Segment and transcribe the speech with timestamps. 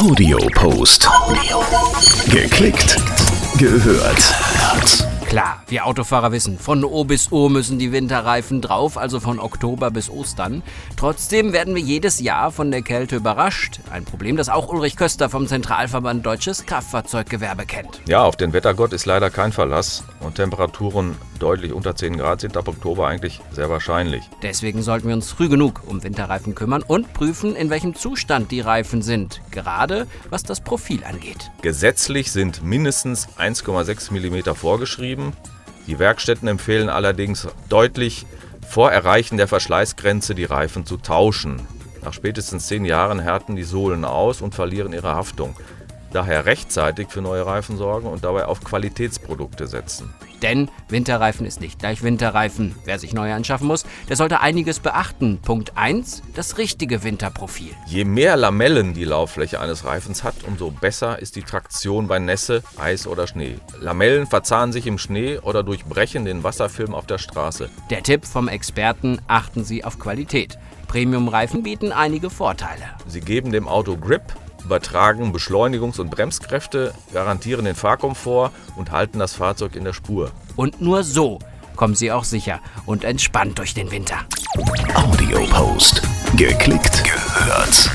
[0.00, 1.10] Audiopost.
[2.30, 2.96] Geklickt,
[3.58, 4.34] gehört.
[5.26, 9.90] Klar, wir Autofahrer wissen, von O bis O müssen die Winterreifen drauf, also von Oktober
[9.90, 10.62] bis Ostern.
[10.96, 13.80] Trotzdem werden wir jedes Jahr von der Kälte überrascht.
[13.92, 18.00] Ein Problem, das auch Ulrich Köster vom Zentralverband Deutsches Kraftfahrzeuggewerbe kennt.
[18.08, 22.56] Ja, auf den Wettergott ist leider kein Verlass und Temperaturen deutlich unter 10 Grad sind
[22.56, 24.22] ab Oktober eigentlich sehr wahrscheinlich.
[24.42, 28.60] Deswegen sollten wir uns früh genug um Winterreifen kümmern und prüfen, in welchem Zustand die
[28.60, 31.50] Reifen sind, gerade was das Profil angeht.
[31.62, 35.32] Gesetzlich sind mindestens 1,6 mm vorgeschrieben.
[35.86, 38.26] Die Werkstätten empfehlen allerdings deutlich
[38.68, 41.66] vor Erreichen der Verschleißgrenze die Reifen zu tauschen.
[42.02, 45.56] Nach spätestens 10 Jahren härten die Sohlen aus und verlieren ihre Haftung.
[46.12, 50.12] Daher rechtzeitig für neue Reifen sorgen und dabei auf Qualitätsprodukte setzen.
[50.42, 52.74] Denn Winterreifen ist nicht gleich Winterreifen.
[52.84, 55.38] Wer sich neue anschaffen muss, der sollte einiges beachten.
[55.42, 57.72] Punkt 1, das richtige Winterprofil.
[57.86, 62.62] Je mehr Lamellen die Lauffläche eines Reifens hat, umso besser ist die Traktion bei Nässe,
[62.78, 63.56] Eis oder Schnee.
[63.78, 67.68] Lamellen verzahnen sich im Schnee oder durchbrechen den Wasserfilm auf der Straße.
[67.90, 70.58] Der Tipp vom Experten, achten Sie auf Qualität.
[70.88, 72.82] Premium-Reifen bieten einige Vorteile.
[73.06, 74.22] Sie geben dem Auto Grip,
[74.64, 80.30] übertragen Beschleunigungs- und Bremskräfte, garantieren den Fahrkomfort und halten das Fahrzeug in der Spur.
[80.56, 81.38] Und nur so
[81.76, 84.18] kommen Sie auch sicher und entspannt durch den Winter.
[84.94, 86.02] Audiopost.
[86.36, 87.90] Geklickt, gehört.